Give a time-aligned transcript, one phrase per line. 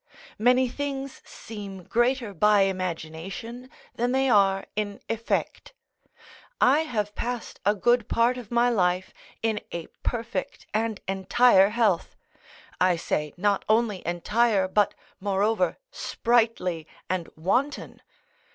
[0.39, 5.73] Many things seem greater by imagination than they are in effect;
[6.59, 12.15] I have passed a good part of my life in a perfect and entire health;
[12.79, 18.01] I say, not only entire, but, moreover, sprightly and wanton.